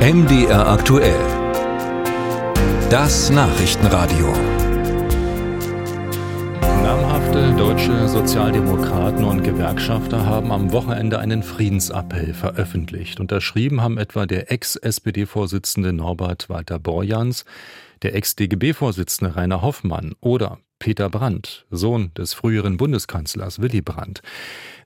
[0.00, 1.20] MDR aktuell.
[2.88, 4.32] Das Nachrichtenradio.
[6.82, 13.20] Namhafte deutsche Sozialdemokraten und Gewerkschafter haben am Wochenende einen Friedensappell veröffentlicht.
[13.20, 17.44] Unterschrieben haben etwa der Ex-SPD-Vorsitzende Norbert Walter Borjans,
[18.00, 24.22] der Ex-DGB-Vorsitzende Rainer Hoffmann oder Peter Brandt, Sohn des früheren Bundeskanzlers Willy Brandt.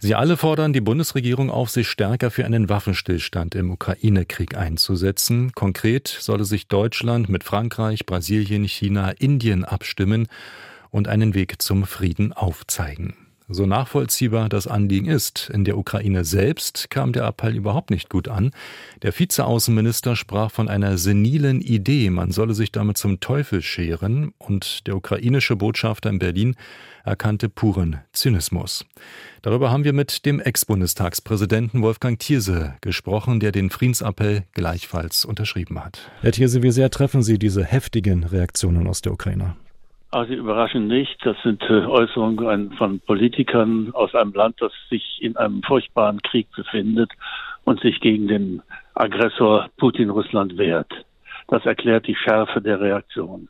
[0.00, 5.52] Sie alle fordern die Bundesregierung auf, sich stärker für einen Waffenstillstand im Ukraine-Krieg einzusetzen.
[5.52, 10.26] Konkret solle sich Deutschland mit Frankreich, Brasilien, China, Indien abstimmen
[10.90, 13.23] und einen Weg zum Frieden aufzeigen.
[13.48, 18.26] So nachvollziehbar das Anliegen ist, in der Ukraine selbst kam der Appell überhaupt nicht gut
[18.26, 18.52] an.
[19.02, 24.86] Der Vizeaußenminister sprach von einer senilen Idee, man solle sich damit zum Teufel scheren, und
[24.86, 26.56] der ukrainische Botschafter in Berlin
[27.04, 28.86] erkannte puren Zynismus.
[29.42, 36.10] Darüber haben wir mit dem Ex-Bundestagspräsidenten Wolfgang Thierse gesprochen, der den Friedensappell gleichfalls unterschrieben hat.
[36.22, 39.54] Herr Thierse, wie sehr treffen Sie diese heftigen Reaktionen aus der Ukraine?
[40.14, 41.16] Also überraschend nicht.
[41.26, 46.46] Das sind äh, Äußerungen von Politikern aus einem Land, das sich in einem furchtbaren Krieg
[46.54, 47.10] befindet
[47.64, 48.62] und sich gegen den
[48.94, 50.92] Aggressor Putin Russland wehrt.
[51.48, 53.48] Das erklärt die Schärfe der Reaktion.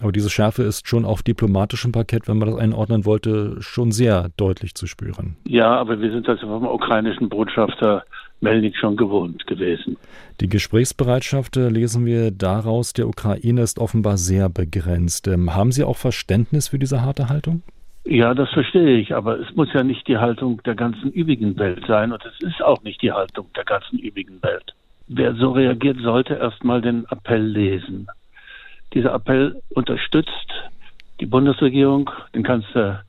[0.00, 4.30] Aber diese Schärfe ist schon auf diplomatischem Parkett, wenn man das einordnen wollte, schon sehr
[4.36, 5.36] deutlich zu spüren.
[5.48, 8.04] Ja, aber wir sind das vom ukrainischen Botschafter
[8.44, 9.96] Melnik schon gewohnt gewesen.
[10.40, 15.26] Die Gesprächsbereitschaft, äh, lesen wir daraus, der Ukraine ist offenbar sehr begrenzt.
[15.26, 17.62] Ähm, haben Sie auch Verständnis für diese harte Haltung?
[18.04, 21.84] Ja, das verstehe ich, aber es muss ja nicht die Haltung der ganzen übrigen Welt
[21.88, 24.74] sein und es ist auch nicht die Haltung der ganzen übrigen Welt.
[25.08, 28.06] Wer so reagiert, sollte erstmal den Appell lesen.
[28.92, 30.52] Dieser Appell unterstützt
[31.20, 33.04] die Bundesregierung, den Kanzler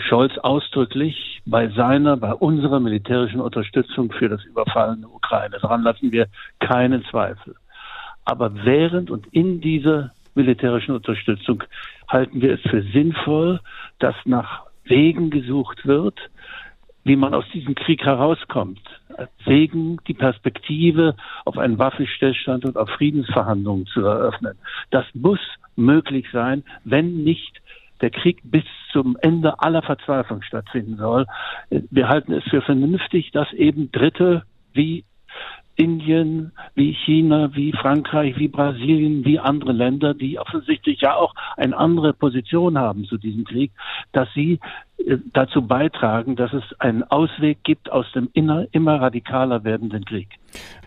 [0.00, 5.58] Scholz ausdrücklich bei seiner, bei unserer militärischen Unterstützung für das überfallene Ukraine.
[5.60, 6.26] Daran lassen wir
[6.58, 7.54] keinen Zweifel.
[8.24, 11.62] Aber während und in dieser militärischen Unterstützung
[12.08, 13.60] halten wir es für sinnvoll,
[13.98, 16.18] dass nach Wegen gesucht wird,
[17.04, 18.80] wie man aus diesem Krieg herauskommt.
[19.44, 24.58] Wegen die Perspektive auf einen Waffenstillstand und auf Friedensverhandlungen zu eröffnen.
[24.90, 25.38] Das muss
[25.76, 27.60] möglich sein, wenn nicht
[28.00, 31.26] der Krieg bis zum Ende aller Verzweiflung stattfinden soll.
[31.70, 34.42] Wir halten es für vernünftig, dass eben Dritte
[34.72, 35.04] wie
[35.76, 41.76] Indien, wie China, wie Frankreich, wie Brasilien, wie andere Länder, die offensichtlich ja auch eine
[41.76, 43.72] andere Position haben zu diesem Krieg,
[44.12, 44.58] dass sie
[45.06, 50.28] äh, dazu beitragen, dass es einen Ausweg gibt aus dem immer radikaler werdenden Krieg.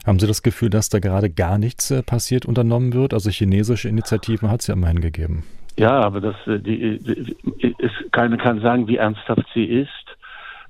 [0.06, 3.14] Haben Sie das Gefühl, dass da gerade gar nichts äh, passiert unternommen wird?
[3.14, 5.44] Also chinesische Initiativen hat es ja immerhin gegeben.
[5.80, 9.88] Ja, aber das, äh, die, die, ist, keiner kann sagen, wie ernsthaft sie ist.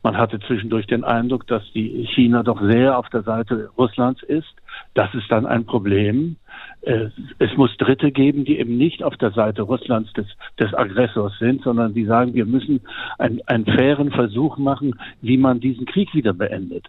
[0.04, 4.54] Man hatte zwischendurch den Eindruck, dass die China doch sehr auf der Seite Russlands ist.
[4.94, 6.38] Das ist dann ein Problem.
[6.82, 10.28] Es muss Dritte geben, die eben nicht auf der Seite Russlands des,
[10.58, 12.80] des Aggressors sind, sondern die sagen, wir müssen
[13.18, 16.88] ein, einen fairen Versuch machen, wie man diesen Krieg wieder beendet.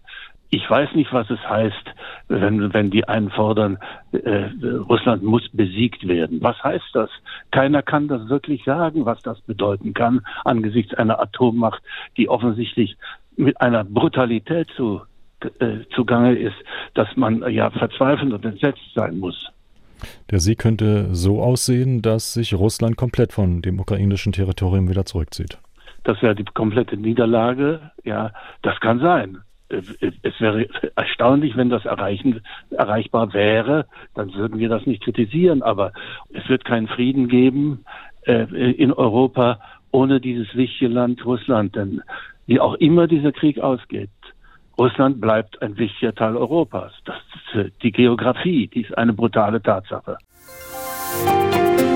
[0.53, 1.95] Ich weiß nicht, was es heißt,
[2.27, 3.79] wenn, wenn die einen fordern,
[4.11, 4.47] äh,
[4.89, 6.43] Russland muss besiegt werden.
[6.43, 7.09] Was heißt das?
[7.53, 11.81] Keiner kann das wirklich sagen, was das bedeuten kann angesichts einer Atommacht,
[12.17, 12.97] die offensichtlich
[13.37, 15.03] mit einer Brutalität zu,
[15.61, 16.57] äh, zugange ist,
[16.95, 19.53] dass man ja verzweifelt und entsetzt sein muss.
[20.31, 25.59] Der Sieg könnte so aussehen, dass sich Russland komplett von dem ukrainischen Territorium wieder zurückzieht.
[26.03, 27.93] Das wäre die komplette Niederlage.
[28.05, 29.39] Ja, das kann sein
[29.71, 30.67] es wäre
[30.97, 35.93] erstaunlich, wenn das erreichen, erreichbar wäre, dann würden wir das nicht kritisieren, aber
[36.33, 37.85] es wird keinen Frieden geben
[38.23, 39.61] äh, in Europa
[39.93, 42.03] ohne dieses wichtige Land Russland, denn
[42.47, 44.11] wie auch immer dieser Krieg ausgeht,
[44.79, 46.93] Russland bleibt ein wichtiger Teil Europas.
[47.05, 47.17] Das
[47.55, 50.17] ist die Geografie, die ist eine brutale Tatsache.
[51.25, 51.90] Musik